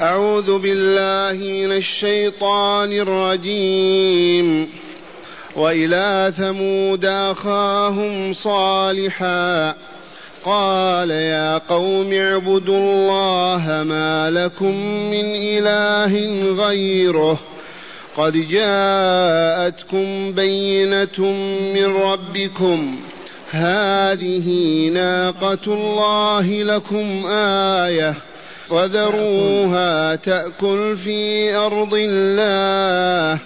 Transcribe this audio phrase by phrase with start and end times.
[0.00, 4.68] أعوذ بالله من الشيطان الرجيم.
[5.56, 9.74] وإلى ثمود أخاهم صالحا.
[10.44, 14.74] قال يا قوم اعبدوا الله ما لكم
[15.10, 16.12] من إله
[16.66, 17.38] غيره.
[18.16, 21.32] قد جاءتكم بينة
[21.74, 23.00] من ربكم.
[23.50, 24.48] هذه
[24.88, 28.14] ناقة الله لكم آية.
[28.70, 33.38] وذروها تأكل في أرض الله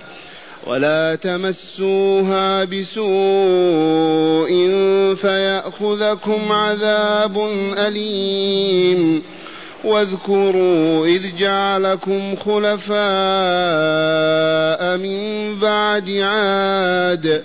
[0.67, 4.51] ولا تمسوها بسوء
[5.15, 7.39] فيأخذكم عذاب
[7.79, 9.23] أليم
[9.85, 13.01] واذكروا إذ جعلكم خلفاء
[14.97, 17.45] من بعد عاد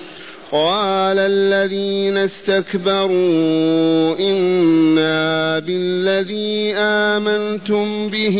[0.51, 8.37] قال الذين استكبروا أنا بالذي امنتم به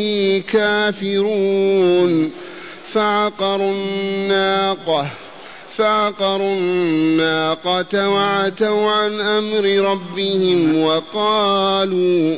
[0.51, 2.31] كافرون
[2.93, 5.07] فعقروا الناقه
[5.77, 12.37] فعقروا الناقه وعتوا عن أمر ربهم وقالوا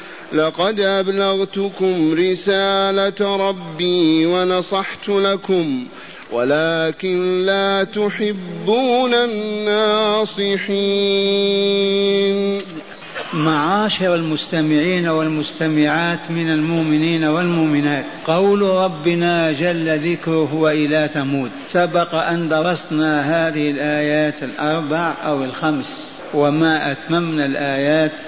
[0.33, 5.87] لقد أبلغتكم رسالة ربي ونصحت لكم
[6.31, 10.61] ولكن لا تحبون الناصحين.
[13.33, 18.05] معاشر المستمعين والمستمعات من المؤمنين والمؤمنات.
[18.25, 21.51] قول ربنا جل ذكره وإلى ثمود.
[21.67, 28.21] سبق أن درسنا هذه الآيات الأربع أو الخمس وما أتممنا الآيات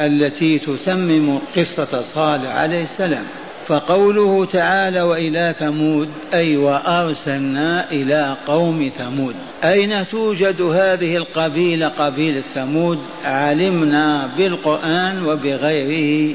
[0.00, 3.24] التي تتمم قصة صالح عليه السلام.
[3.66, 9.34] فقوله تعالى وإلى ثمود أي وأرسلنا إلى قوم ثمود
[9.64, 12.98] أين توجد هذه القبيلة؟ قبيلة ثمود.
[13.24, 16.34] علمنا بالقرآن وبغيره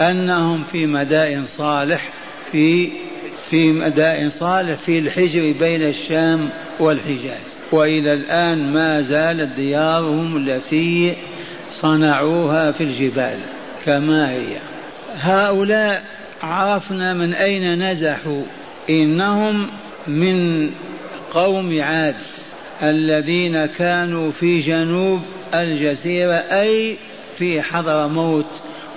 [0.00, 2.12] أنهم في مدائن صالح
[2.52, 2.90] في
[3.50, 6.48] في مدائن صالح في الحجر بين الشام
[6.80, 7.56] والحجاز.
[7.72, 11.14] وإلى الآن ما زالت ديارهم التي
[11.80, 13.38] صنعوها في الجبال
[13.86, 14.56] كما هي.
[15.20, 16.02] هؤلاء
[16.42, 18.42] عرفنا من أين نزحوا.
[18.90, 19.70] إنهم
[20.06, 20.70] من
[21.32, 22.16] قوم عاد
[22.82, 25.22] الذين كانوا في جنوب
[25.54, 26.96] الجزيرة أي
[27.38, 28.46] في حضر موت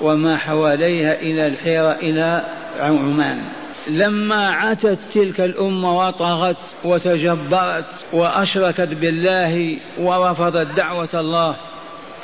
[0.02, 2.44] وما حواليها إلى الحيرة إلى
[2.80, 3.42] عمان.
[3.88, 11.56] لما عتت تلك الأمة وطغت وتجبرت وأشركت بالله ورفضت دعوة الله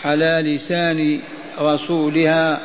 [0.05, 1.19] على لسان
[1.59, 2.61] رسولها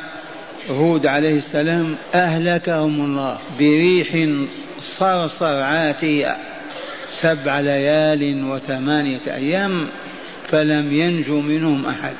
[0.69, 4.29] هود عليه السلام أهلكهم الله بريح
[4.81, 6.37] صرصر عاتية
[7.11, 9.87] سبع ليال وثمانية أيام
[10.47, 12.15] فلم ينجو منهم أحد.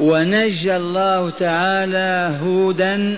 [0.00, 3.16] ونجى الله تعالى هودا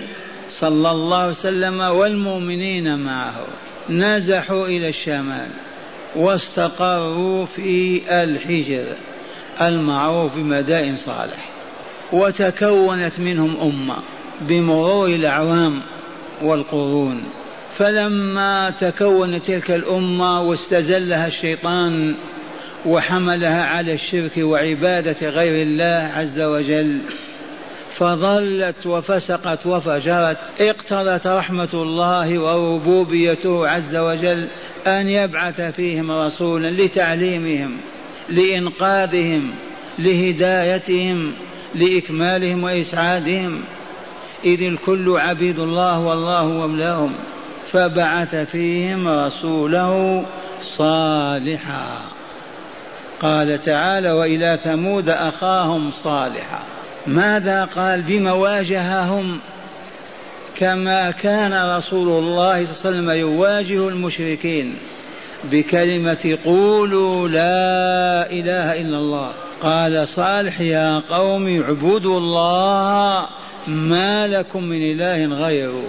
[0.49, 3.45] صلى الله عليه وسلم والمؤمنين معه.
[3.89, 5.49] نزحوا إلى الشمال
[6.15, 8.85] واستقروا في الحجر.
[9.61, 11.49] المعروف بمدائن صالح
[12.11, 13.97] وتكونت منهم أمة
[14.41, 15.79] بمرور الأعوام
[16.41, 17.23] والقرون.
[17.77, 22.15] فلما تكونت تلك الأمة واستزلها الشيطان
[22.85, 26.99] وحملها على الشرك وعبادة غير الله عز وجل
[27.97, 30.37] فظلت وفسقت وفجرت.
[30.61, 34.47] اقتضت رحمة الله وربوبيته عز وجل
[34.87, 37.77] أن يبعث فيهم رسولا لتعليمهم.
[38.29, 39.51] لإنقاذهم
[39.99, 41.33] لهدايتهم
[41.75, 43.61] لإكمالهم وإسعادهم.
[44.45, 47.13] إذ الكل عبيد الله والله مولاهم
[47.71, 50.23] فبعث فيهم رسوله
[50.77, 52.01] صالحا.
[53.19, 56.59] قال تعالى وإلى ثمود أخاهم صالحا.
[57.07, 59.39] ماذا قال؟ بما واجههم؟
[60.57, 64.75] كما كان رسول الله صلى الله عليه وسلم يواجه المشركين.
[65.51, 69.31] بكلمة قولوا لا إله إلا الله.
[69.61, 73.27] قال صالح يا قوم اعبدوا الله
[73.67, 75.83] ما لكم من إله غيره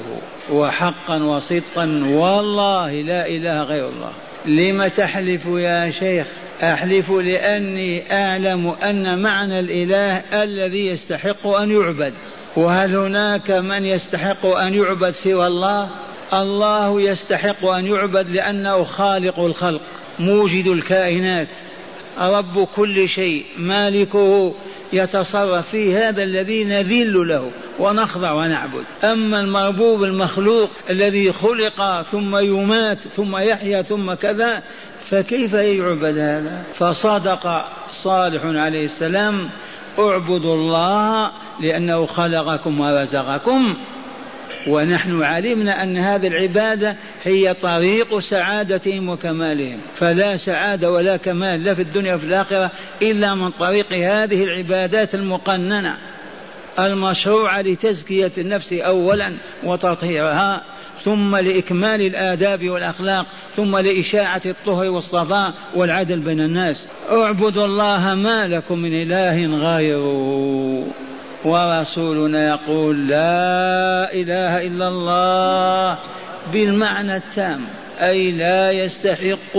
[0.51, 4.13] وحقا وصدقا والله لا إله غير الله.
[4.47, 6.27] لم تحلف يا شيخ؟
[6.63, 12.13] أحلف لأني أعلم أن معنى الإله الذي يستحق أن يعبد.
[12.57, 15.89] وهل هناك من يستحق أن يعبد سوى الله؟
[16.33, 19.81] الله يستحق أن يعبد لأنه خالق الخلق
[20.19, 21.49] موجد الكائنات.
[22.19, 24.55] رب كل شيء مالكه
[24.93, 28.85] يتصرف في هذا الذي نذل له ونخضع ونعبد.
[29.05, 34.63] أما المربوب المخلوق الذي خلق ثم يمات ثم يحيا ثم كذا
[35.11, 39.51] فكيف يعبد هذا؟ فصدق صالح عليه السلام
[39.99, 41.31] اعبدوا الله
[41.61, 43.77] لأنه خلقكم ورزقكم.
[44.67, 49.79] ونحن علمنا أن هذه العبادة هي طريق سعادتهم وكمالهم.
[49.95, 52.71] فلا سعادة ولا كمال لا في الدنيا وفي الآخرة
[53.03, 55.97] إلا من طريق هذه العبادات المقننة
[56.79, 59.33] المشروعة لتزكية النفس أولا
[59.65, 60.65] وتطهيرها
[61.05, 63.27] ثم لإكمال الآداب والأخلاق
[63.57, 66.87] ثم لإشاعة الطهر والصفاء والعدل بين الناس.
[67.11, 70.87] اعبدوا الله ما لكم من إله غيره.
[71.45, 75.99] ورسولنا يقول لا إله إلا الله
[76.53, 77.67] بالمعنى التام
[78.01, 79.57] أي لا يستحق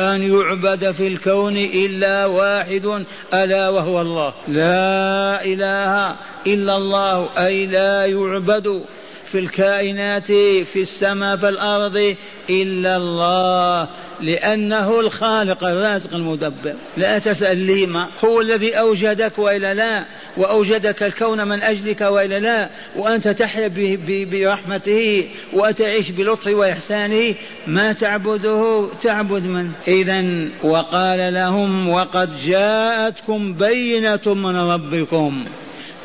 [0.00, 3.04] أن يعبد في الكون إلا واحد
[3.34, 4.32] ألا وهو الله.
[4.48, 6.16] لا إله
[6.46, 8.82] إلا الله أي لا يعبد
[9.24, 10.26] في الكائنات
[10.66, 12.16] في السماء في الأرض
[12.50, 13.88] إلا الله.
[14.22, 16.74] لأنه الخالق الرازق المدبر.
[16.96, 20.04] لا تسأل لما هو الذي أوجدك والا لا
[20.36, 23.70] وأوجدك الكون من أجلك وإلا لا وأنت تحيا
[24.08, 27.34] برحمته وتعيش بلطفه وإحسانه.
[27.66, 30.24] ما تعبده؟ تعبد من؟ إذا
[30.62, 35.44] وقال لهم وقد جاءتكم بينة من ربكم.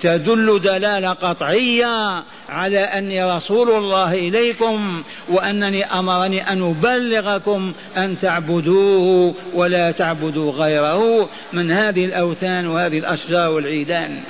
[0.01, 9.91] تدل دلالة قطعية على أني رسول الله إليكم وأنني أمرني أن أبلغكم أن تعبدوه ولا
[9.91, 14.23] تعبدوا غيره من هذه الأوثان وهذه الأشجار والعيدان.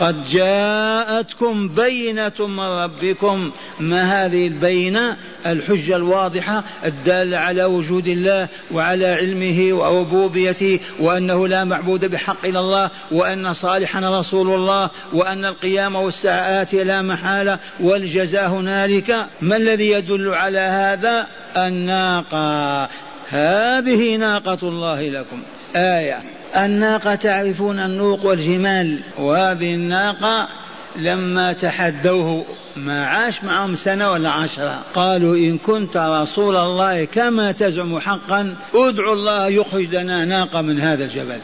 [0.00, 3.50] قد جاءتكم بينة من ربكم.
[3.80, 12.04] ما هذه البينة؟ الحجة الواضحة الدالة على وجود الله وعلى علمه وربوبيته وأنه لا معبود
[12.04, 19.26] بحق إلا الله وأن صالحا رسول الله وأن القيام والساعة آتية لا محالة والجزاء هنالك.
[19.40, 21.26] ما الذي يدل على هذا؟
[21.56, 22.88] الناقة.
[23.28, 25.42] هذه ناقة الله لكم.
[25.76, 26.22] آية.
[26.56, 30.48] الناقة تعرفون النوق والجمال وهذه الناقة
[30.96, 32.44] لما تحدوه
[32.76, 34.82] ما عاش معهم سنة ولا عشرة.
[34.94, 41.04] قالوا إن كنت رسول الله كما تزعم حقا ادعو الله يخرج لنا ناقة من هذا
[41.04, 41.38] الجبل.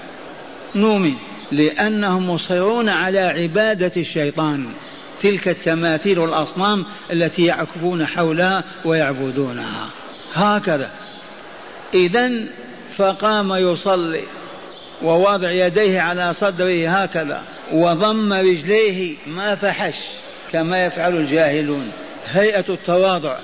[0.75, 1.15] نؤمن
[1.53, 4.67] لأنهم مصرون على عبادة الشيطان.
[5.21, 9.91] تلك التماثيل والأصنام التي يعكفون حولها ويعبدونها.
[10.33, 10.91] هكذا.
[11.95, 12.31] إذا
[12.97, 14.25] فقام يصلي
[15.03, 17.43] ووضع يديه على صدره هكذا
[17.73, 19.97] وضم رجليه ما فحش
[20.53, 21.91] كما يفعل الجاهلون.
[22.33, 23.37] هيئة التواضع.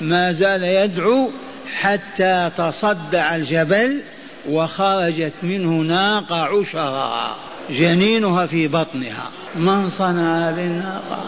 [0.00, 1.30] ما زال يدعو
[1.74, 4.02] حتى تصدع الجبل
[4.48, 7.36] وخرجت منه ناقة عشرة
[7.70, 9.30] جنينها في بطنها.
[9.54, 11.24] من صنع هذه الناقة؟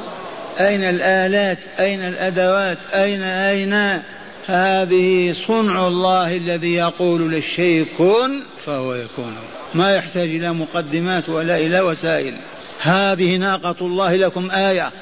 [0.60, 4.02] أين الآلات؟ أين الأدوات؟ أين أين
[4.46, 9.36] هذه صنع الله الذي يقول للشيء كن فهو يكون.
[9.74, 12.36] ما يحتاج إلى مقدمات ولا إلى وسائل.
[12.80, 14.92] هذه ناقة الله لكم آية.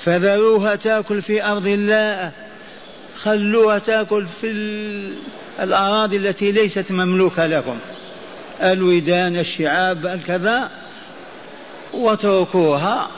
[0.00, 2.32] فذروها تاكل في أرض الله.
[3.22, 4.46] خلوها تاكل في
[5.60, 7.78] الأراضي التي ليست مملوكة لكم.
[8.62, 10.70] الودان الشعاب الكذا.
[11.94, 13.10] واتركوها.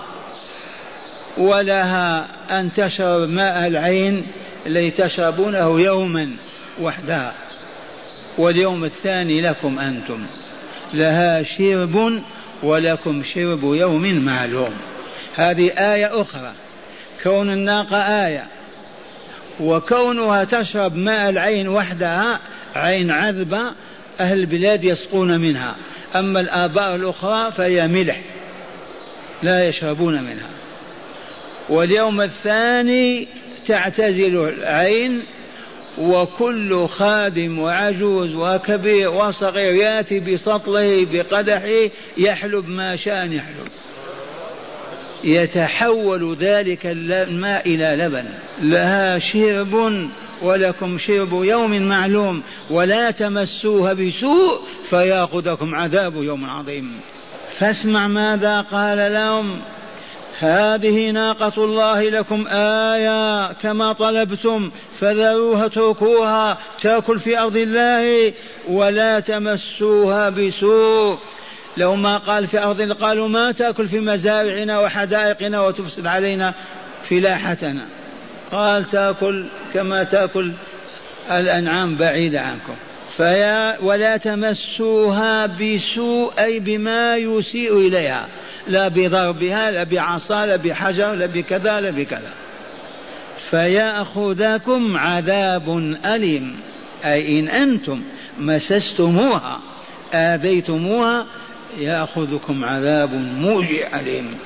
[1.38, 4.26] ولها أن تشرب ماء العين.
[4.68, 6.37] الذي تشربونه يوما
[6.80, 7.34] وحدها
[8.38, 10.26] واليوم الثاني لكم أنتم.
[10.94, 12.22] لها شرب
[12.62, 14.75] ولكم شرب يوم معلوم.
[15.37, 16.52] هذه آية أخرى.
[17.22, 17.96] كون الناقة
[18.26, 18.46] آية.
[19.60, 22.40] وكونها تشرب ماء العين وحدها
[22.76, 23.72] عين عذبة
[24.20, 25.76] أهل البلاد يسقون منها.
[26.16, 28.20] أما الآباء الأخرى فهي ملح.
[29.42, 30.50] لا يشربون منها.
[31.68, 33.28] واليوم الثاني
[33.68, 35.22] تعتزل العين
[35.98, 43.68] وكل خادم وعجوز وكبير وصغير يأتي بسطله بقدحه يحلب ما شاء يحلب.
[45.25, 48.25] يتحول ذلك الماء إلى لبن.
[48.62, 50.08] لها شرب
[50.42, 54.60] ولكم شرب يوم معلوم ولا تمسوها بسوء
[54.90, 57.00] فيأخذكم عذاب يوم عظيم.
[57.58, 59.60] فاسمع ماذا قال لهم
[60.40, 68.33] هذه ناقة الله لكم آية كما طلبتم فذروها اتركوها تأكل في أرض الله
[68.68, 71.18] ولا تمسوها بسوء.
[71.76, 76.54] لو ما قال في أرض قالوا ما تأكل في مزارعنا وحدائقنا وتفسد علينا
[77.11, 77.87] فلاحتنا.
[78.52, 80.52] قال تأكل كما تأكل
[81.30, 82.75] الأنعام بعيدة عنكم.
[83.16, 88.28] فيا ولا تمسوها بسوء أي بما يسيء إليها.
[88.68, 92.32] لا بضربها لا بعصا لا بحجر لا بكذا لا بكذا.
[93.50, 96.60] فيأخذكم عذاب أليم.
[97.04, 98.02] أي إن أنتم
[98.38, 99.60] مسستموها
[100.14, 101.26] آذيتموها
[101.78, 104.38] يأخذكم عذاب موجع أليم.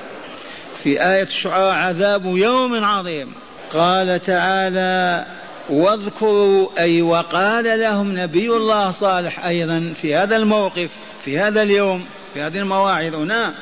[0.77, 3.33] في آية الشعراء عذاب يوم عظيم.
[3.73, 5.25] قال تعالى
[5.69, 10.89] واذكروا أي وقال لهم نبي الله صالح أيضا في هذا الموقف
[11.25, 13.53] في هذا اليوم في هذه المواعظ هنا.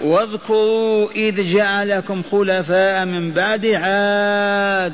[0.00, 4.92] واذكروا إذ جعلكم خلفاء من بعد عاد.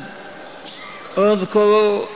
[1.18, 2.06] اذكروا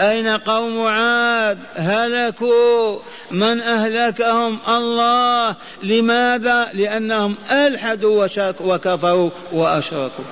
[0.00, 2.98] أين قوم عاد؟ هلكوا.
[3.30, 8.26] من أهلكهم الله؟ لماذا؟ لأنهم ألحدوا
[8.60, 10.24] وكفروا وأشركوا.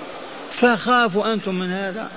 [0.52, 2.08] فخافوا أنتم من هذا؟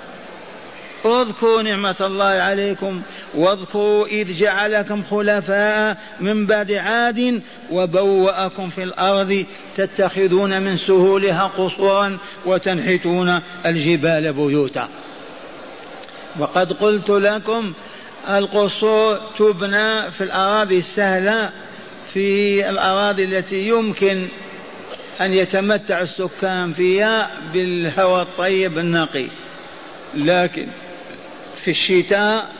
[1.04, 3.02] اذكروا نعمة الله عليكم
[3.34, 9.44] واذكروا إذ جعلكم خلفاء من بعد عاد وبوأكم في الأرض
[9.76, 14.88] تتخذون من سهولها قصورا وتنحتون الجبال بيوتا.
[16.38, 17.72] وقد قلت لكم
[18.28, 21.52] القصور تبنى في الأراضي السهلة
[22.14, 24.28] في الأراضي التي يمكن
[25.20, 29.26] أن يتمتع السكان فيها بالهواء الطيب النقي.
[30.14, 30.66] لكن
[31.64, 32.50] في الشتاء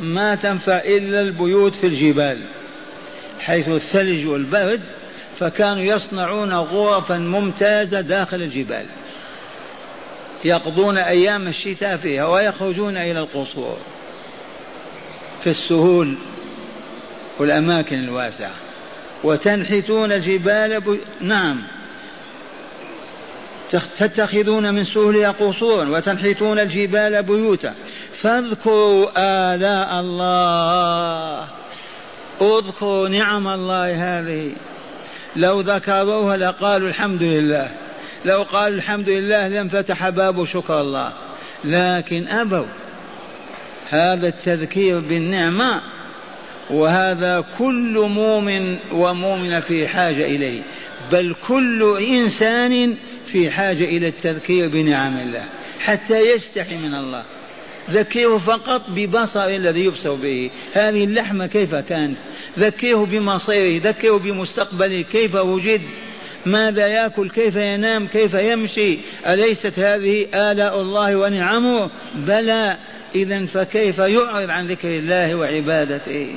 [0.00, 2.38] ما تنفع إلا البيوت في الجبال
[3.40, 4.80] حيث الثلج والبرد
[5.38, 8.84] فكانوا يصنعون غرفا ممتازة داخل الجبال
[10.44, 13.76] يقضون أيام الشتاء فيها ويخرجون إلى القصور
[15.40, 16.14] في السهول
[17.38, 18.54] والأماكن الواسعة
[19.24, 20.98] وتنحتون الجبال.
[21.20, 21.62] نعم
[23.70, 27.74] تتخذون من سهولها قصورا وتنحتون الجبال بيوتا.
[28.14, 31.48] فاذكروا آلاء الله.
[32.40, 34.50] اذكروا نعم الله هذه.
[35.36, 37.68] لو ذكروها لقالوا الحمد لله.
[38.24, 41.12] لو قالوا الحمد لله لانفتح باب شكر الله.
[41.64, 42.66] لكن أبوا.
[43.90, 45.82] هذا التذكير بالنعمة.
[46.70, 50.62] وهذا كل مؤمن ومؤمن في حاجة إليه.
[51.12, 52.96] بل كل إنسان
[53.32, 55.44] في حاجة إلى التذكير بنعم الله
[55.80, 57.24] حتى يستحي من الله.
[57.90, 60.50] ذكره فقط ببصر الذي يبصر به.
[60.72, 62.18] هذه اللحمة كيف كانت؟
[62.58, 65.80] ذكره بمصيره ذكره بمستقبله كيف وجد؟
[66.46, 72.76] ماذا يأكل؟ كيف ينام؟ كيف يمشي؟ أليست هذه آلاء الله ونعمه؟ بلى.
[73.14, 76.34] إذا فكيف يعرض عن ذكر الله وعبادته؟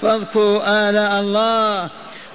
[0.00, 1.90] فاذكروا آلاء الله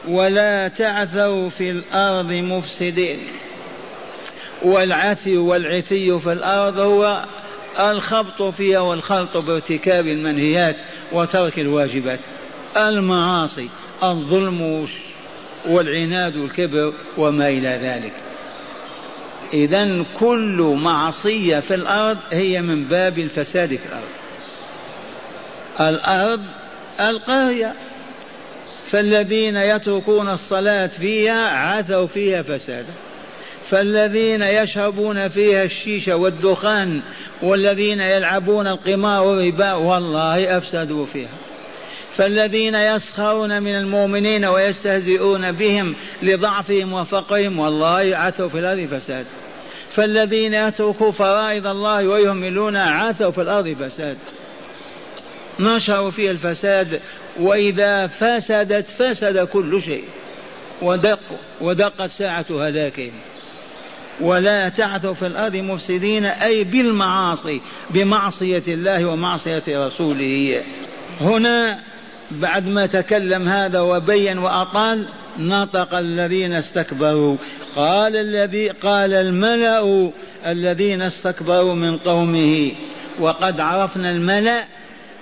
[0.07, 3.19] ولا تعثوا في الأرض مفسدين.
[4.61, 7.25] والعثي والعثي في الأرض هو
[7.79, 10.75] الخبط فيها والخلط بارتكاب المنهيات
[11.11, 12.19] وترك الواجبات.
[12.77, 13.69] المعاصي
[14.03, 14.87] الظلم
[15.65, 18.13] والعناد والكبر وما إلى ذلك.
[19.53, 24.17] إذا كل معصية في الأرض هي من باب الفساد في الأرض.
[25.79, 26.43] الأرض
[26.99, 27.73] القرية
[28.91, 32.93] فالذين يتركون الصلاة فيها عثوا فيها فسادا.
[33.69, 37.01] فالذين يشربون فيها الشيشة والدخان
[37.41, 41.29] والذين يلعبون القمار والربا والله أفسدوا فيها.
[42.13, 49.25] فالذين يسخرون من المؤمنين ويستهزئون بهم لضعفهم وفقرهم والله عثوا في الأرض فساد.
[49.91, 54.17] فالذين يتركوا فرائض الله ويهملون عثوا في الأرض فساد.
[55.59, 56.99] نشروا فيها الفساد
[57.39, 60.03] وإذا فسدت فسد كل شيء.
[60.81, 61.19] ودق
[61.61, 63.11] ودقت ساعة هلاكهم
[64.21, 70.63] ولا تعثوا في الأرض مفسدين أي بالمعاصي بمعصية الله ومعصية رسوله.
[71.21, 71.79] هنا
[72.31, 75.07] بعد ما تكلم هذا وبين وأطال
[75.39, 77.37] نطق الذين استكبروا.
[77.75, 80.11] قال الذي قال الملأ
[80.45, 82.71] الذين استكبروا من قومه
[83.19, 84.63] وقد عرفنا الملأ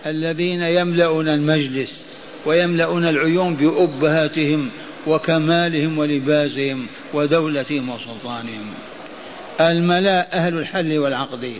[0.05, 2.05] الذين يملؤون المجلس
[2.45, 4.69] ويملؤون العيون بأبهاتهم
[5.07, 8.73] وكمالهم ولباسهم ودولتهم وسلطانهم.
[9.61, 11.53] الملا أهل الحل والعقد.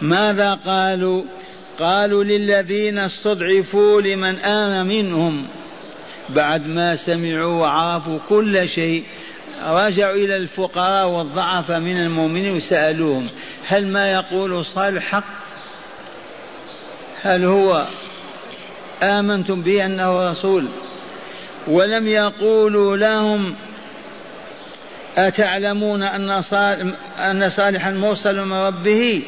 [0.00, 1.22] ماذا قالوا؟
[1.80, 5.46] قالوا للذين استضعفوا لمن آمن منهم.
[6.28, 9.04] بعد ما سمعوا وعرفوا كل شيء
[9.66, 13.26] رجعوا إلى الفقراء والضعفاء من المؤمنين وسألوهم
[13.68, 15.24] هل ما يقول صالح حق؟
[17.22, 17.88] هل هو
[19.02, 20.66] آمنتم به أنه رسول؟
[21.66, 23.54] ولم يقولوا لهم
[25.16, 29.22] أتعلمون أن صالح أن صالحا مرسل من ربه؟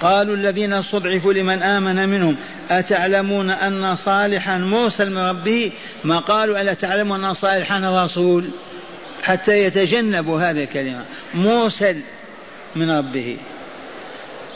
[0.00, 2.36] قالوا الذين استضعفوا لمن آمن منهم
[2.70, 5.72] أتعلمون أن صالحا مرسل من ربه؟
[6.04, 8.50] ما قالوا ألا تعلمون أن صالحا رسول
[9.22, 12.00] حتى يتجنبوا هذه الكلمة مرسل
[12.76, 13.36] من ربه.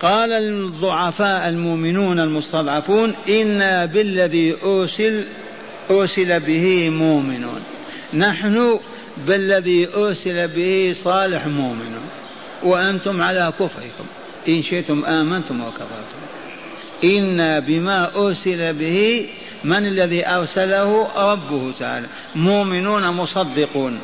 [0.02, 5.24] قال الضعفاء المؤمنون المستضعفون إنا بالذي أرسل
[5.90, 7.60] أرسل به مؤمنون.
[8.14, 8.78] نحن
[9.26, 11.94] بالذي أرسل به صالح مؤمن
[12.62, 14.04] وأنتم على كفركم.
[14.48, 16.20] إن شئتم آمنتم وكفرتم.
[17.04, 19.26] إنا بما أرسل به
[19.64, 22.06] من الذي أرسله؟ ربه تعالى.
[22.34, 23.98] مؤمنون مصدقون.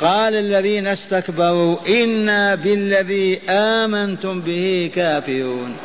[0.00, 5.76] قال الذين استكبروا إنا بالذي آمنتم به كافرون.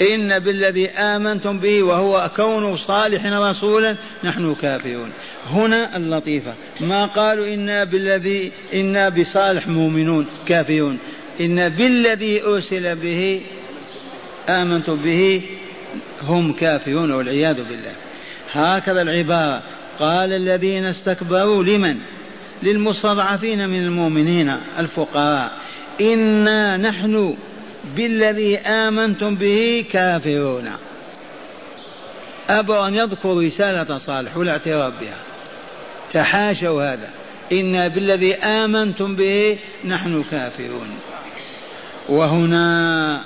[0.00, 5.10] إن بالذي آمنتم به وهو كون صالح رسولا نحن كافرون.
[5.50, 6.54] هنا اللطيفة.
[6.80, 10.98] ما قالوا إنا بالذي إنا بصالح مؤمنون كافرون.
[11.40, 13.40] إن بالذي أرسل به
[14.48, 15.42] آمنتم به
[16.22, 17.92] هم كافرون والعياذ بالله.
[18.52, 19.62] هكذا العبارة.
[19.98, 21.96] قال الذين استكبروا لمن؟
[22.62, 25.52] للمستضعفين من المؤمنين الفقراء.
[26.00, 27.36] إنا نحن
[27.84, 30.70] بالذي آمنتم به كافرون.
[32.50, 35.18] أبوا أن يذكروا رسالة صالح والاعتراف بها.
[36.12, 37.10] تحاشوا هذا.
[37.52, 40.88] إنا بالذي آمنتم به نحن كافرون.
[42.08, 43.20] وهنا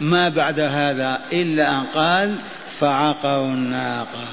[0.00, 2.36] ما بعد هذا إلا أن قال
[2.70, 4.24] فعقروا الناقة.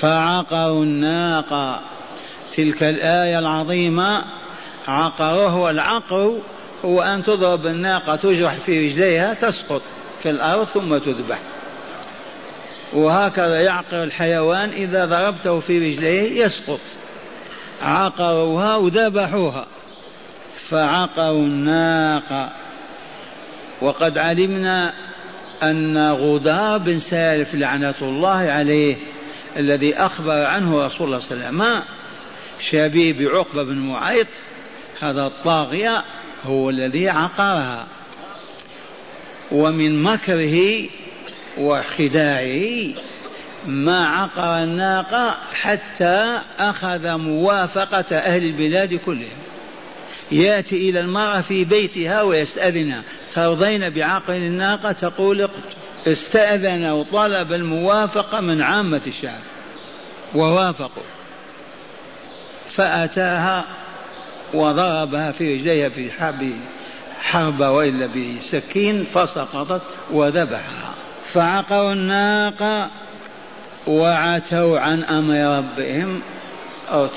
[0.00, 1.80] فعقروا الناقة.
[2.56, 4.24] تلك الآية العظيمة
[4.88, 6.38] عقره والعقر
[6.84, 9.82] هو أن تضرب الناقة تجرح في رجليها تسقط
[10.22, 11.38] في الأرض ثم تذبح.
[12.92, 16.80] وهكذا يعقر الحيوان إذا ضربته في رجليه يسقط.
[17.82, 19.66] عقروها وذبحوها.
[20.68, 22.52] فعقروا الناقة.
[23.80, 24.94] وقد علمنا
[25.62, 28.96] أن غدار بن سالف لعنة الله عليه
[29.56, 31.82] الذي أخبر عنه رسول الله صلى الله عليه وسلم
[32.60, 34.26] شبيه بعقبة بن معيط
[35.00, 36.04] هذا الطاغية
[36.44, 37.86] هو الذي عقرها
[39.52, 40.88] ومن مكره
[41.58, 42.94] وخداعه
[43.66, 49.38] ما عقر الناقة حتى أخذ موافقة أهل البلاد كلهم.
[50.32, 53.02] يأتي إلى المرأة في بيتها ويستأذنها
[53.34, 55.48] ترضين بعقر الناقة تقول
[56.06, 59.40] استأذن وطلب الموافقة من عامة الشعب.
[60.34, 61.02] ووافقوا.
[62.70, 63.64] فأتاها
[64.54, 66.50] وضربها في رجليها في حرب
[67.20, 70.94] حربة وإلا بسكين فسقطت وذبحها.
[71.32, 72.90] فعقروا الناقة
[73.86, 76.20] وعتوا عن أمر ربهم
[76.92, 77.08] أو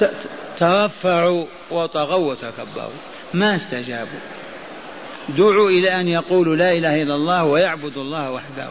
[0.58, 3.00] ترفعوا وطغوا وتكبروا.
[3.34, 4.20] ما استجابوا.
[5.38, 8.68] دعوا إلى أن يقولوا لا إله إلا الله ويعبدوا الله وحده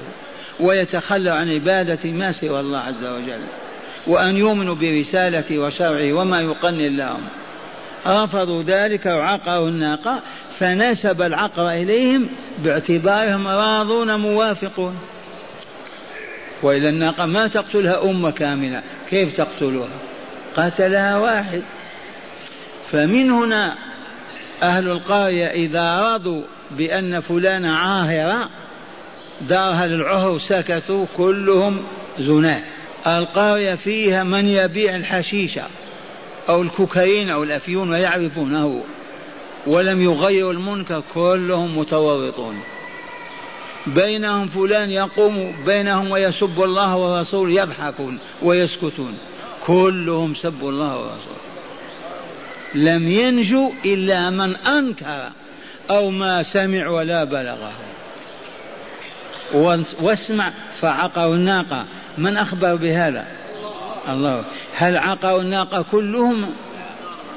[0.61, 3.41] ويتخلوا عن عبادة ما سوى الله عز وجل
[4.07, 7.21] وأن يؤمنوا برسالته وشرعه وما يقنن لهم.
[8.07, 10.23] رفضوا ذلك وعقروا الناقة
[10.59, 14.97] فنسب العقر إليهم باعتبارهم راضون موافقون.
[16.63, 19.89] وإلى الناقة ما تقتلها أمة كاملة كيف تقتلها؟
[20.57, 21.63] قتلها واحد.
[22.91, 23.79] فمن هنا
[24.63, 28.49] أهل القرية إذا رضوا بأن فلان عاهرة
[29.41, 31.83] دارها للعهر سكتوا كلهم
[32.19, 32.63] زناة.
[33.07, 35.63] القرية فيها من يبيع الحشيشة.
[36.49, 38.83] أو الكوكايين أو الأفيون ويعرفونه
[39.67, 42.61] ولم يغيروا المنكر كلهم متورطون.
[43.87, 49.19] بينهم فلان يقوم بينهم ويسب الله ورسوله يضحكون ويسكتون.
[49.67, 51.41] كلهم سبوا الله ورسوله.
[52.75, 55.31] لم ينجو إلا من أنكر
[55.91, 57.73] أو ما سمع ولا بلغه.
[60.01, 61.87] واسمع فعقروا الناقة.
[62.19, 63.27] من أخبر بهذا؟
[64.09, 64.45] الله.
[64.75, 66.55] هل عقروا الناقة كلهم؟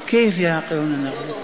[0.08, 1.34] كيف يعقرون الناقة؟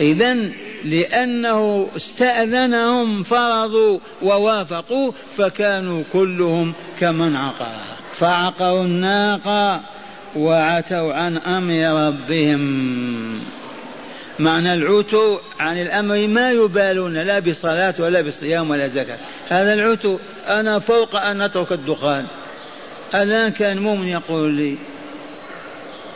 [0.00, 0.36] إذا
[0.84, 9.80] لأنه استأذنهم فرضوا ووافقوا فكانوا كلهم كمن عقرها فعقروا الناقة
[10.36, 13.40] وعتوا عن أمر ربهم.
[14.38, 20.78] معنى العتو عن الأمر ما يبالون لا بصلاة ولا بصيام ولا زكاة هذا العتو أنا
[20.78, 22.26] فوق أن نترك الدخان.
[23.14, 24.76] الآن كان مؤمن يقول لي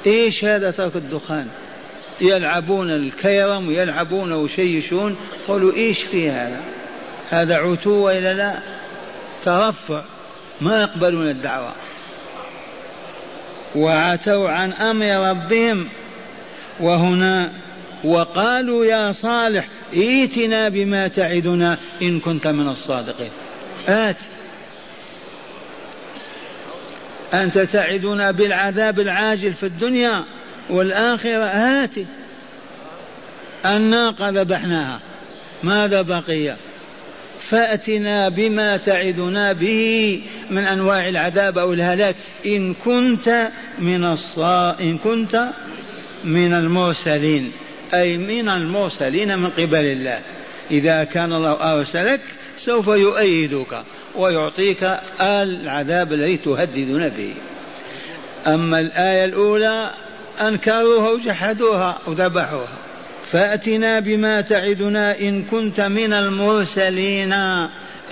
[0.07, 1.47] إيش هذا ترك الدخان؟
[2.21, 5.17] يلعبون الكيرم ويلعبون ويشيشون.
[5.49, 6.61] قالوا إيش في هذا؟
[7.31, 8.59] هذا عتو وإلا لا؟
[9.45, 10.03] ترفع.
[10.61, 11.73] ما يقبلون الدعوة.
[13.75, 15.89] وعتوا عن أمر ربهم.
[16.81, 17.53] وهنا
[18.05, 23.31] وقالوا يا صالح ائتنا بما تعدنا إن كنت من الصادقين.
[23.89, 24.17] آت.
[27.35, 30.25] أنت تعدنا بالعذاب العاجل في الدنيا
[30.71, 31.45] والآخرة.
[31.45, 31.95] هات
[33.66, 35.01] الناقة ذبحناها.
[35.62, 36.57] ماذا بقي؟
[37.42, 42.16] فأتنا بما تعدنا به من أنواع العذاب أو الهلاك.
[42.47, 45.49] إن كنت من الصا إن كنت
[46.25, 47.53] من المرسلين.
[47.95, 50.21] أي من المرسلين من قبل الله.
[50.71, 52.21] إذا كان الله أرسلك
[52.59, 53.83] سوف يؤيدك.
[54.16, 57.35] ويعطيك العذاب الذي تهددون به.
[58.46, 59.90] أما الآية الأولى
[60.40, 62.68] أنكروها وجحدوها وذبحوها.
[63.33, 67.33] فأتنا بما تعدنا إن كنت من المرسلين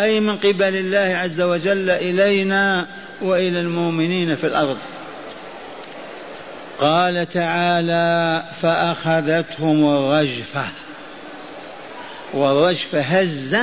[0.01, 2.87] أي من قبل الله عز وجل إلينا
[3.23, 4.77] وإلى المؤمنين في الأرض.
[6.79, 10.65] قال تعالى فأخذتهم الرجفة.
[12.35, 13.57] والرجفة هز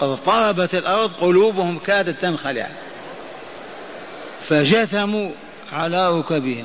[0.00, 2.68] اضطربت الأرض قلوبهم كادت تنخلع.
[4.48, 5.30] فجثموا
[5.72, 6.64] على ركبهم.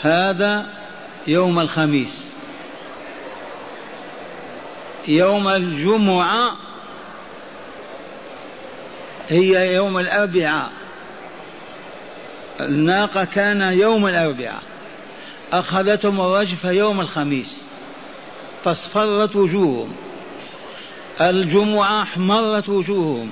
[0.00, 0.66] هذا
[1.26, 2.24] يوم الخميس.
[5.08, 6.56] يوم الجمعة
[9.28, 10.72] هي يوم الأربعاء.
[12.60, 14.62] الناقة كان يوم الأربعاء.
[15.52, 17.62] أخذتهم الرجفة يوم الخميس.
[18.64, 20.03] فاصفرت وجوههم.
[21.20, 23.30] الجمعة احمرت وجوههم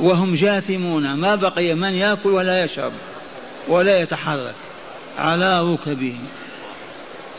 [0.00, 1.14] وهم جاثمون.
[1.14, 2.92] ما بقي من يأكل ولا يشرب
[3.68, 4.54] ولا يتحرك
[5.18, 6.24] على ركبهم.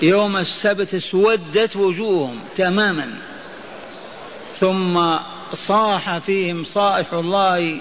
[0.01, 3.09] يوم السبت اسودت وجوههم تماما.
[4.59, 5.01] ثم
[5.53, 7.77] صاح فيهم صائح الله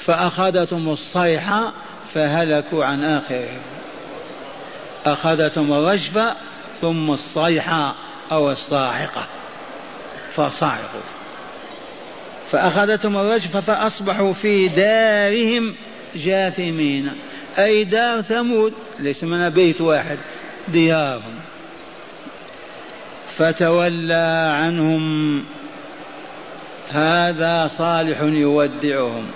[0.00, 1.72] فأخذتهم الصيحة
[2.14, 3.60] فهلكوا عن آخرهم.
[5.06, 6.34] أخذتهم الرجفة
[6.80, 7.94] ثم الصيحة
[8.32, 9.35] أو الصاعقة
[10.36, 11.00] فصعقوا
[12.50, 15.74] فأخذتهم الرجفة فأصبحوا في دارهم
[16.16, 17.12] جاثمين.
[17.58, 20.18] أي دار ثمود ليس من بيت واحد
[20.68, 21.34] ديارهم.
[23.30, 25.44] فتولى عنهم
[26.90, 29.26] هذا صالح يودعهم.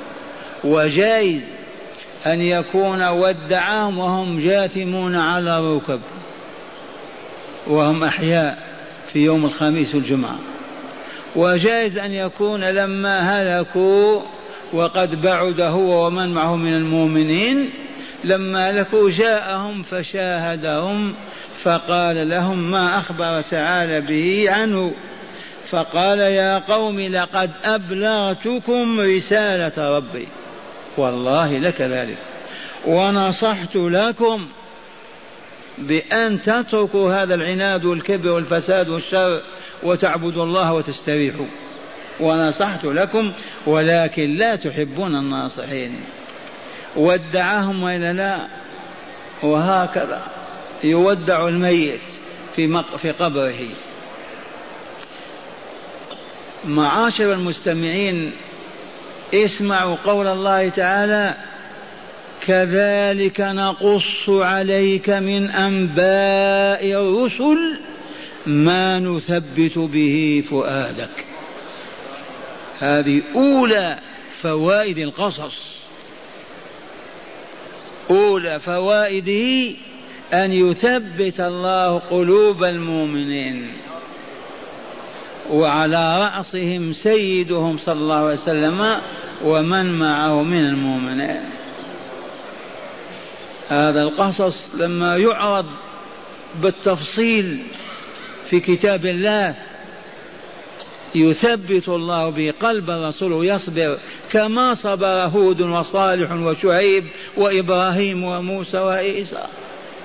[0.64, 1.42] وجائز
[2.26, 6.00] أن يكون ودعهم وهم جاثمون على الركب
[7.66, 8.62] وهم أحياء
[9.12, 10.38] في يوم الخميس والجمعة.
[11.36, 14.22] وجائز أن يكون لما هلكوا
[14.72, 17.70] وقد بعد هو ومن معه من المؤمنين
[18.24, 21.14] لما هلكوا جاءهم فشاهدهم
[21.62, 24.92] فقال لهم ما أخبر تعالى به عنه؟
[25.66, 30.28] فقال يا قوم لقد أبلغتكم رسالة ربي.
[30.96, 32.16] والله لكذلك.
[32.86, 34.46] ونصحت لكم
[35.78, 39.40] بأن تتركوا هذا العناد والكبر والفساد والشر
[39.82, 41.46] وتعبدوا الله وتستريحوا
[42.20, 43.32] ونصحت لكم
[43.66, 46.00] ولكن لا تحبون الناصحين
[46.96, 48.48] ودعهم والا لا
[49.42, 50.22] وهكذا
[50.84, 52.00] يودع الميت
[52.56, 52.82] في.
[52.98, 53.58] في قبره
[56.64, 58.32] معاشر المستمعين
[59.34, 61.34] اسمعوا قول الله تعالى
[62.46, 67.80] كذلك نقص عليك من أنباء الرسل
[68.46, 71.26] ما نثبت به فؤادك.
[72.80, 73.98] هذه أولى
[74.32, 75.58] فوائد القصص.
[78.10, 79.76] أولى فوائده
[80.32, 83.68] أن يثبت الله قلوب المؤمنين.
[85.50, 89.00] وعلى رأسهم سيدهم صلى الله عليه وسلم
[89.44, 91.40] ومن معه من المؤمنين.
[93.68, 95.66] هذا القصص لما يعرض
[96.62, 97.66] بالتفصيل
[98.50, 99.54] في كتاب الله
[101.14, 103.98] يثبت الله به قلب الرسول ويصبر
[104.32, 107.04] كما صبر هود وصالح وشعيب
[107.36, 109.46] وإبراهيم وموسى وعيسى.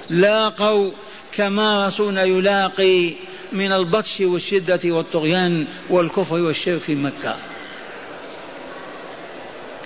[0.10, 0.92] لاقوا
[1.32, 3.14] كما رسولنا يلاقي
[3.52, 7.36] من البطش والشدة والطغيان والكفر والشرك في مكة.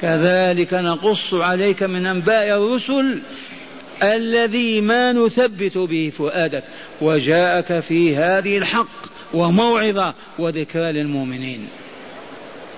[0.01, 3.21] كذلك نقص عليك من أنباء الرسل
[4.03, 6.63] الذي ما نثبت به فؤادك
[7.01, 8.88] وجاءك في هذه الحق
[9.33, 11.67] وموعظة وذكرى للمؤمنين.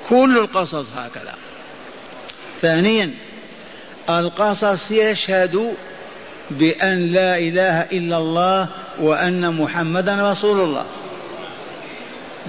[0.10, 1.36] كل القصص هكذا.
[2.62, 3.12] ثانيا
[4.10, 5.74] القصص يشهد
[6.52, 10.86] بأن لا إله إلا الله وأن محمدا رسول الله.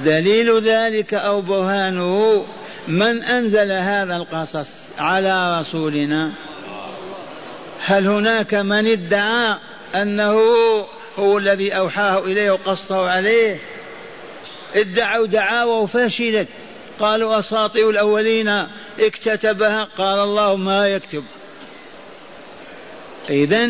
[0.04, 2.44] دليل ذلك أو برهانه
[2.88, 6.32] من أنزل هذا القصص على رسولنا
[7.84, 9.56] هل هناك من ادعى
[9.94, 10.40] أنه
[11.18, 13.58] هو الذي أوحاه إليه وقصه عليه؟
[14.74, 16.48] ادعوا دعاوى وفشلت
[17.00, 18.66] قالوا أساطير الأولين
[19.00, 19.88] اكتتبها.
[19.98, 21.24] قال الله ما يكتب.
[23.30, 23.68] إذا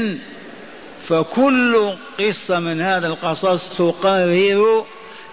[1.03, 4.87] فكل قصة من هذا القصص تقرر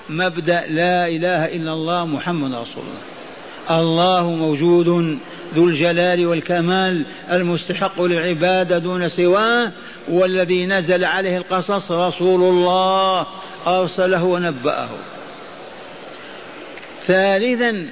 [0.09, 3.79] مبدأ لا إله إلا الله محمد رسول الله.
[3.79, 5.19] الله موجود
[5.55, 9.71] ذو الجلال والكمال المستحق للعبادة دون سواه
[10.09, 13.27] والذي نزل عليه القصص رسول الله
[13.67, 14.89] أرسله ونبأه.
[17.07, 17.87] ثالثا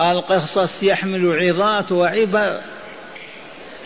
[0.00, 2.60] القصص يحمل عظات وعبر.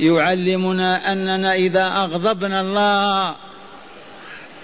[0.01, 3.37] يعلمنا أننا إذا أغضبنا الله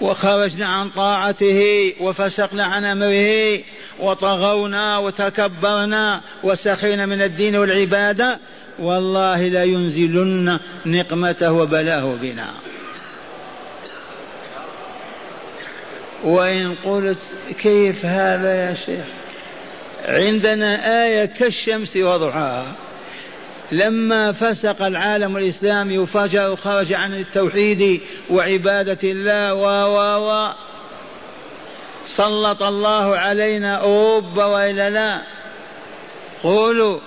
[0.01, 3.59] وخرجنا عن طاعته وفسقنا عن أمره
[3.99, 8.39] وطغونا وتكبرنا وسخرنا من الدين والعبادة
[8.79, 12.47] والله لا ينزلن نقمته وبلاه بنا.
[16.23, 17.19] وإن قلت
[17.59, 19.05] كيف هذا يا شيخ؟
[20.05, 22.65] عندنا آية كالشمس وضحاها.
[23.71, 30.53] لما فسق العالم الإسلامي وفجر وخرج عن التوحيد وعبادة الله و و و.
[32.05, 35.21] سلط الله علينا أوروبا وإلا لا.
[36.43, 36.99] قولوا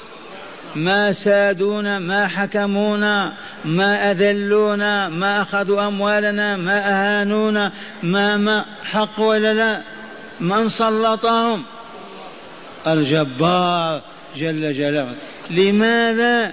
[0.74, 9.54] ما سادونا ما حكمونا ما أذلونا ما أخذوا أموالنا ما أهانونا ما ما حق ولا
[9.54, 9.82] لا.
[10.40, 11.62] من سلطهم؟
[12.86, 14.02] الجبار
[14.36, 15.14] جل جلاله.
[15.50, 16.52] لماذا؟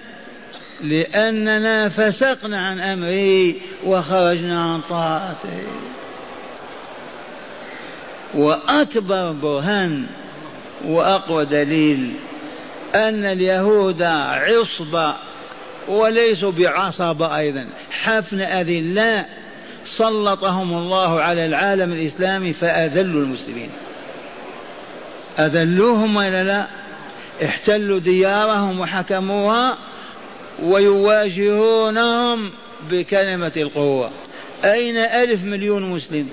[0.84, 3.54] لأننا فسقنا عن أمره
[3.86, 5.64] وخرجنا عن طاعته
[8.34, 10.06] وأكبر برهان
[10.86, 12.14] وأقوى دليل
[12.96, 15.16] أن اليهود عصبة
[15.88, 17.68] وليسوا بعصبة أيضا.
[17.92, 19.30] حفن أذلاء
[19.86, 23.70] سلطهم الله على العالم الإسلامي فأذلوا المسلمين.
[25.40, 26.68] أذلوهم ولا لا؟
[27.44, 29.78] احتلوا ديارهم وحكموها
[30.64, 32.50] ويواجهونهم
[32.90, 34.12] بكلمة القوة.
[34.64, 36.28] أين ألف مليون مسلم؟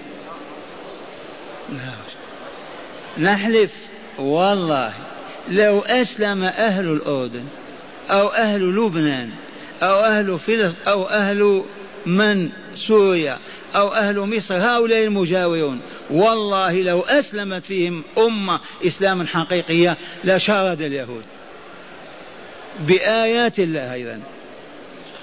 [3.18, 3.74] نحلف؟
[4.18, 4.92] والله.
[5.50, 7.44] لو أسلم أهل الأردن
[8.10, 9.30] أو أهل لبنان
[9.82, 11.64] أو أهل فلسطين أو أهل
[12.06, 13.38] من سوريا
[13.76, 15.80] أو أهل مصر هؤلاء المجاورون
[16.12, 21.22] والله لو أسلمت فيهم أمة إسلاما حقيقية لشرد اليهود.
[22.81, 24.20] بآيات الله أيضا.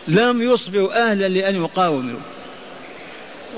[0.07, 2.19] لم يصبحوا أهلا لأن يقاوموا.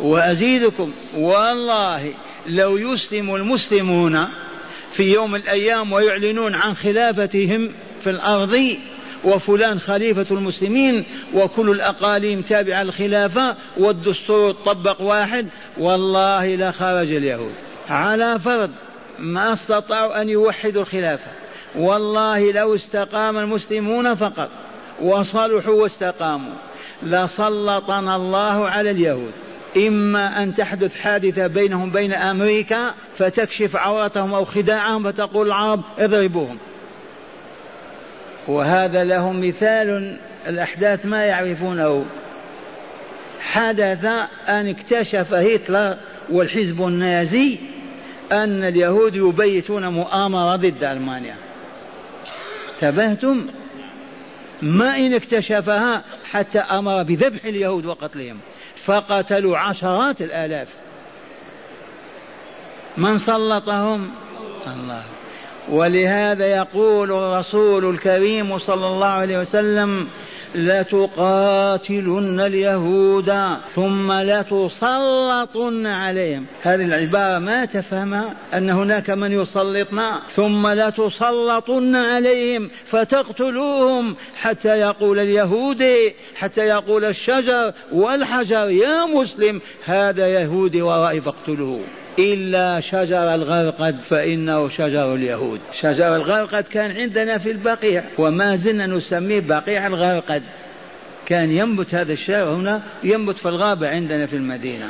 [0.02, 2.14] وأزيدكم والله
[2.48, 4.28] لو يسلم المسلمون
[4.92, 7.72] في يوم الأيام ويعلنون عن خلافتهم
[8.04, 8.78] في الأرض
[9.24, 15.48] وفلان خليفة المسلمين وكل الأقاليم تابعة للخلافة والدستور طبق واحد.
[15.78, 17.54] والله لخرج اليهود.
[17.90, 18.70] على فرض
[19.20, 21.32] ما استطاعوا أن يوحدوا الخلافة.
[21.76, 24.50] والله لو استقام المسلمون فقط
[25.02, 26.54] وصلحوا واستقاموا
[27.04, 29.32] لسلطنا الله على اليهود.
[29.78, 36.58] إما أن تحدث حادثة بينهم بين أمريكا فتكشف عورتهم أو خداعهم فتقول العرب اضربوهم.
[38.48, 42.06] وهذا لهم مثال الأحداث ما يعرفونه.
[43.40, 44.06] حدث
[44.50, 45.98] أن اكتشف هتلر
[46.30, 47.58] والحزب النازي
[48.32, 51.36] أن اليهود يبيتون مؤامرة ضد ألمانيا.
[52.76, 53.48] انتبهتم؟
[54.62, 58.38] ما إن اكتشفها حتى أمر بذبح اليهود وقتلهم.
[58.86, 60.68] فقتلوا عشرات الآلاف.
[62.98, 64.12] من سلطهم؟
[64.68, 65.04] الله.
[65.70, 70.08] ولهذا يقول الرسول الكريم صلى الله عليه وسلم
[70.56, 73.34] لتقاتلن اليهود
[73.68, 76.46] ثم لتسلطن عليهم.
[76.62, 86.14] هذه العبارة ما تفهمها؟ أن هناك من يسلطنا ثم لتسلطن عليهم فتقتلوهم حتى يقول اليهودي
[86.36, 91.82] حتى يقول الشجر والحجر يا مسلم هذا يهودي ورائي فاقتلوه.
[92.20, 95.60] إلا شجر الغرقد فإنه شجر اليهود.
[95.82, 100.44] شجر الغرقد كان عندنا في البقيع وما زلنا نسميه بقيع الغرقد.
[101.26, 104.90] كان ينبت هذا الشجر هنا ينبت في الغابة عندنا في المدينة.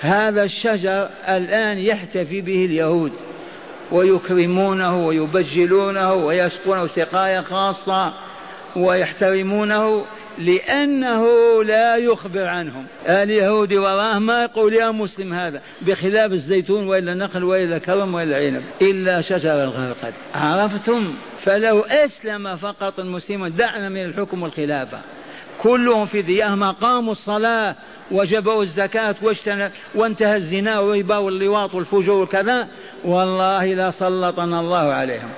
[0.00, 3.12] هذا الشجر الآن يحتفي به اليهود
[3.92, 8.27] ويكرمونه ويبجلونه ويسقونه سقايا خاصة.
[8.78, 10.04] ويحترمونه
[10.38, 11.24] لأنه
[11.64, 12.86] لا يخبر عنهم.
[13.08, 18.62] اليهود وراه ما يقول يا مسلم هذا بخلاف الزيتون وإلا النخل وإلا كرم وإلا عنب
[18.82, 20.14] إلا شجر الغرقد.
[20.34, 21.14] عرفتم؟
[21.44, 24.98] فلو أسلم فقط المسلمون دعنا من الحكم والخلافة.
[25.62, 27.74] كلهم في ديارهم أقاموا الصلاة
[28.10, 29.14] وجبوا الزكاة
[29.94, 32.68] وانتهى الزنا والربا واللواط والفجور وكذا
[33.04, 35.30] والله لا سلطنا الله عليهم.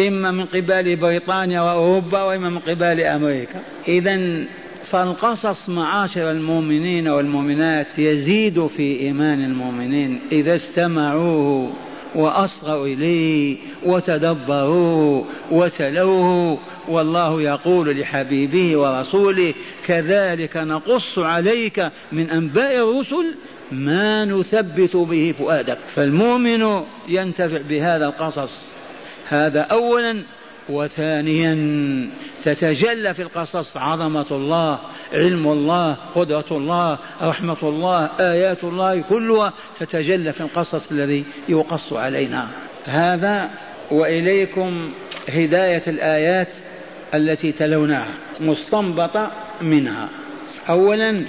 [0.00, 3.60] إما من قبل بريطانيا وأوروبا وإما من قبل أمريكا.
[3.88, 4.44] إذا
[4.90, 11.72] فالقصص معاشر المؤمنين والمؤمنات يزيد في إيمان المؤمنين إذا استمعوه
[12.14, 13.56] وأصغوا إليه
[13.86, 16.58] وتدبروه وتلوه.
[16.88, 19.54] والله يقول لحبيبه ورسوله
[19.86, 23.34] كذلك نقص عليك من أنباء الرسل
[23.72, 25.78] ما نثبت به فؤادك.
[25.94, 28.75] فالمؤمن ينتفع بهذا القصص.
[29.28, 30.22] هذا أولا
[30.68, 31.54] وثانيا
[32.42, 34.80] تتجلى في القصص عظمة الله
[35.12, 42.48] علم الله قدرة الله رحمة الله آيات الله كلها تتجلى في القصص الذي يقص علينا.
[42.84, 43.50] هذا
[43.90, 44.92] وإليكم
[45.28, 46.54] هداية الآيات
[47.14, 50.08] التي تلوناها مستنبطة منها.
[50.68, 51.24] أولا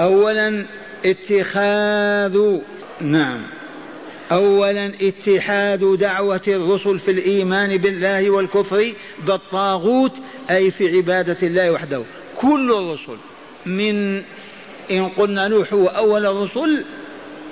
[0.00, 0.64] أولا
[1.04, 2.58] اتخاذ
[3.00, 3.57] نعم.
[4.32, 8.92] اولا اتحاد دعوة الرسل في الإيمان بالله والكفر
[9.26, 10.12] بالطاغوت
[10.50, 12.02] أي في عبادة الله وحده.
[12.36, 13.16] كل الرسل
[13.66, 14.22] من
[14.90, 16.84] إن قلنا نوح هو أول الرسل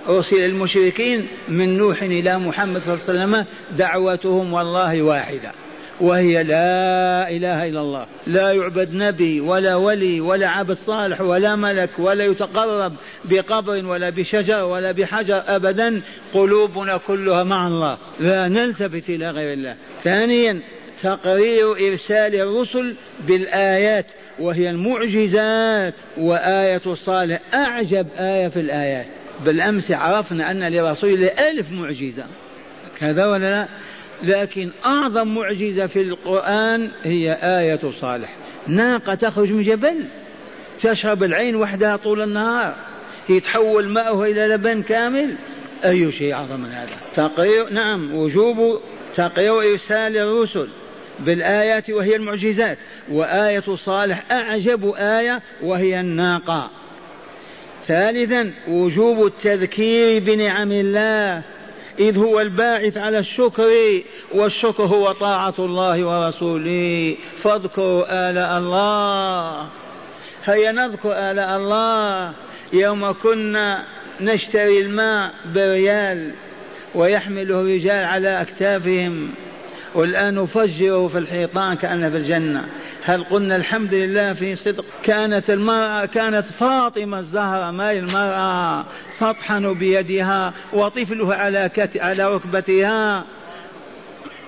[0.09, 3.47] ارسل المشركين من نوح إلى محمد صلى الله عليه وسلم
[3.79, 5.53] دعوتهم والله واحدة.
[6.01, 8.07] وهي لا إله إلا الله.
[8.27, 12.93] لا يعبد نبي ولا ولي ولا عبد صالح ولا ملك ولا يتقرب
[13.25, 16.03] بقبر ولا بشجر ولا بحجر أبدا.
[16.35, 17.99] قلوبنا كلها مع الله.
[18.21, 19.77] لا نلتفت إلى غير الله.
[20.05, 20.61] ثانيا
[21.03, 22.95] تقرير إرسال الرسل
[23.29, 24.07] بالآيات
[24.39, 25.95] وهي المعجزات.
[26.19, 29.07] وآية الصالح أعجب آية في الآيات.
[29.45, 32.25] بالأمس عرفنا أن لرسول ألف معجزة.
[32.99, 33.69] كذا ولا لا؟
[34.23, 38.37] لكن أعظم معجزة في القرآن هي آية صالح.
[38.67, 40.05] ناقة تخرج من جبل
[40.83, 42.75] تشرب العين وحدها طول النهار
[43.29, 45.35] يتحول ماؤها إلى لبن كامل.
[45.85, 48.81] أي شيء أعظم من هذا؟ تقرير نعم وجوب
[49.15, 50.69] تقرير إرسال الرسل
[51.21, 52.79] بالآيات وهي المعجزات.
[53.11, 56.71] وآية صالح أعجب آية وهي الناقة.
[57.87, 61.43] ثالثا وجوب التذكير بنعم الله.
[61.99, 64.03] إذ هو الباعث على الشكر
[64.35, 67.17] والشكر هو طاعة الله ورسوله.
[67.43, 69.67] فاذكروا آلاء الله.
[70.45, 72.33] هيا نذكر آلاء الله.
[72.73, 73.85] يوم كنا
[74.21, 76.31] نشتري الماء بريال
[76.95, 79.31] ويحمله رجال على أكتافهم.
[79.97, 82.65] والآن نفجره في الحيطان كأن في الجنة.
[83.05, 88.85] هل قلنا الحمد لله في صدق؟ كانت المرأة كانت فاطمة الزهرة ما المرأة؟
[89.21, 93.25] تطحن بيدها وطفلها على كت على ركبتها.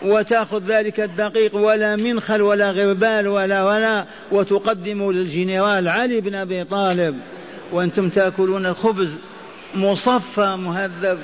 [0.03, 4.05] وتأخذ ذلك الدقيق ولا منخل ولا غربال ولا ولا.
[4.33, 7.17] وتقدم للجنرال علي بن أبي طالب.
[7.73, 9.19] وأنتم تأكلون الخبز
[9.75, 11.19] مصفى مهذب.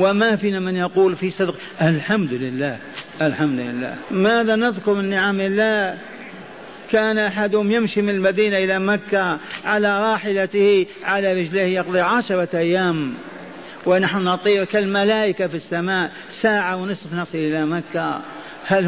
[0.00, 1.54] وما فينا من يقول في صدق.
[1.82, 2.78] الحمد لله.
[3.26, 5.98] الحمد لله ماذا نذكر من نعم الله؟
[6.90, 13.14] كان أحدهم يمشي من المدينة إلى مكة على راحلته على رجليه يقضي عشرة أيام.
[13.86, 18.20] ونحن نطير كالملائكة في السماء ساعة ونصف نصل إلى مكة.
[18.66, 18.86] هل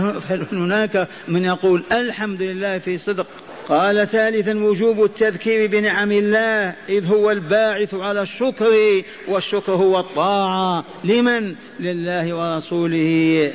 [0.53, 3.27] هناك؟ من يقول الحمد لله في صدق.
[3.68, 10.85] قال ثالثا وجوب التذكير بنعم الله إذ هو الباعث على الشكر والشكر هو الطاعة.
[11.04, 13.52] لمن؟ لله ورسوله.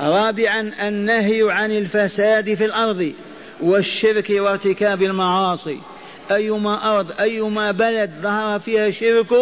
[0.00, 3.12] رابعا النهي عن الفساد في الأرض
[3.60, 5.78] والشرك وارتكاب المعاصي.
[6.30, 9.32] أيما أرض أيما بلد ظهر فيها شرك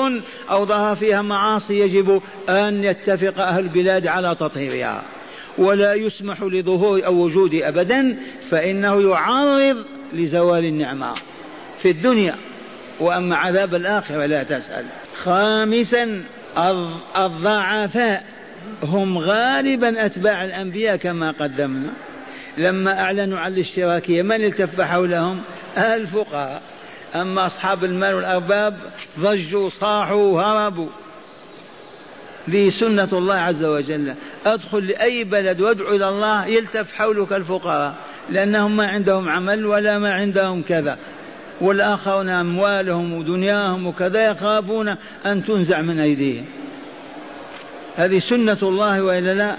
[0.51, 5.03] أو ظهر فيها معاصي يجب أن يتفق أهل البلاد على تطهيرها.
[5.59, 8.17] ولا يسمح لظهور أو وجود أبدا
[8.51, 11.15] فإنه يعرض لزوال النعمة
[11.83, 12.35] في الدنيا.
[13.01, 14.85] وأما عذاب الآخرة لا تسأل.
[15.23, 16.23] خامسا
[17.19, 18.34] الضعفاء.
[18.83, 21.91] هم غالبا أتباع الأنبياء كما قدمنا.
[22.59, 25.41] لما أعلنوا عن الاشتراكية من التف حولهم
[25.79, 26.63] الفقراء
[27.15, 28.77] أما أصحاب المال والأرباب
[29.21, 30.89] ضجوا صاحوا هربوا.
[32.51, 34.15] ذي سنة الله عز وجل.
[34.47, 37.95] أدخل لأي بلد وادعو إلى الله يلتف حولك الفقراء
[38.31, 40.99] لأنهم ما عندهم عمل ولا ما عندهم كذا.
[41.61, 44.89] والآخرون أموالهم ودنياهم وكذا يخافون
[45.27, 46.45] أن تنزع من أيديهم.
[47.97, 49.57] هذه سنة الله وإلا لا؟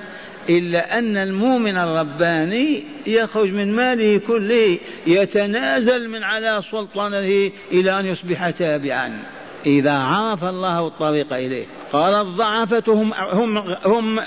[0.49, 8.49] إلا أن المؤمن الرباني يخرج من ماله كله يتنازل من على سلطانه إلى أن يصبح
[8.49, 9.19] تابعا.
[9.65, 14.19] إذا عرف الله الطريق إليه قال الضعفة هم, هم, هم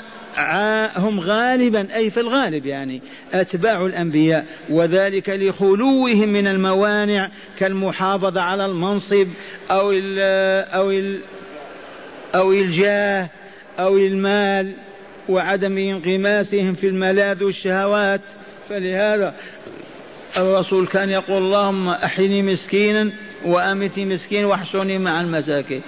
[0.97, 3.03] هم غالبا أي في الغالب يعني
[3.33, 9.29] أتباع الأنبياء وذلك لخلوهم من الموانع كالمحافظة على المنصب
[9.71, 10.19] أو ال
[10.75, 11.21] أو ال
[12.35, 13.31] أو الجاه
[13.79, 14.73] أو المال
[15.29, 18.21] وعدم انغماسهم في الملاذ والشهوات.
[18.69, 19.35] فلهذا
[20.37, 23.11] الرسول كان يقول اللهم أحيني مسكينا
[23.45, 25.83] وأمتني مسكين واحشرني مع المساكين.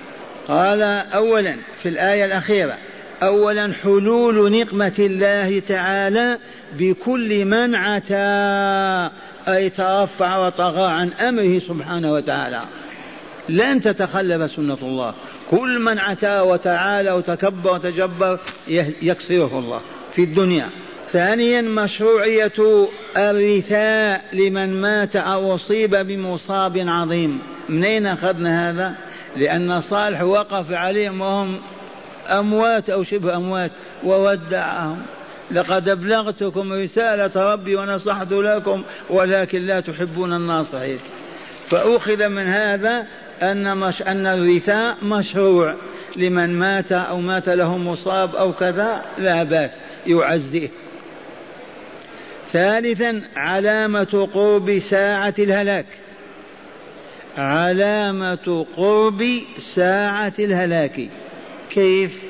[0.49, 2.75] قال أولا في الآية الأخيرة
[3.23, 6.39] أولا حلول نقمة الله تعالى
[6.79, 9.11] بكل من عتى
[9.49, 12.61] أي ترفع وطغى عن أمره سبحانه وتعالى.
[13.51, 15.15] لن تتخلف سنة الله.
[15.51, 18.39] كل من عتى وتعالى وتكبر وتجبر
[19.03, 19.81] يكسره الله
[20.15, 20.71] في الدنيا.
[21.13, 22.87] ثانيا مشروعية
[23.17, 27.39] الرثاء لمن مات أو أصيب بمصاب عظيم.
[27.69, 28.95] منين أخذنا هذا؟
[29.37, 31.61] لأن صالح وقف عليهم وهم
[32.29, 33.71] أموات أو شبه أموات
[34.05, 35.03] وودعهم.
[35.51, 40.99] لقد أبلغتكم رسالة ربي ونصحت لكم ولكن لا تحبون الناصحين.
[41.69, 43.07] فأخذ من هذا
[43.43, 45.77] أن مش أن الرثاء مشروع.
[46.17, 49.71] لمن مات أو مات له مصاب أو كذا لا بأس
[50.07, 50.69] يعزيه
[52.53, 55.87] ثالثا علامة قرب ساعة الهلاك.
[57.37, 59.41] علامة قرب
[59.75, 61.09] ساعة الهلاك.
[61.71, 62.23] كيف؟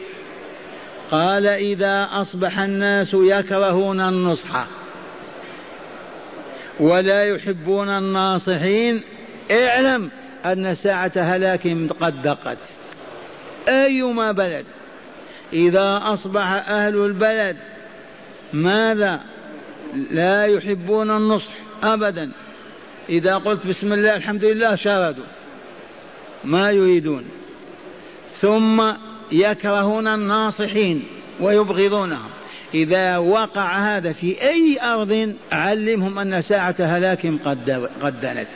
[1.11, 4.67] قال إذا أصبح الناس يكرهون النصح.
[6.81, 9.03] ولا يحبون الناصحين
[9.51, 10.11] اعلم.
[10.47, 12.59] أن ساعة هلاكهم قد دقت.
[13.69, 14.65] أيما بلد؟
[15.53, 17.57] إذا أصبح أهل البلد
[18.53, 19.21] ماذا؟
[20.11, 22.31] لا يحبون النصح أبدا.
[23.09, 25.25] إذا قلت بسم الله الحمد لله شردوا
[26.45, 27.25] ما يريدون.
[28.41, 28.93] ثم
[29.33, 31.05] يكرهون الناصحين
[31.41, 32.31] ويبغضونهم.
[32.75, 37.39] إذا وقع هذا في أي أرض علمهم أن ساعة هلاكهم
[38.03, 38.55] قد دنت.